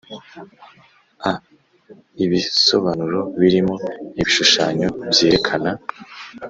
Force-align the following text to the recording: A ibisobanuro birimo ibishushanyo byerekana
A 1.29 1.31
ibisobanuro 2.23 3.19
birimo 3.39 3.75
ibishushanyo 4.21 4.87
byerekana 5.11 5.71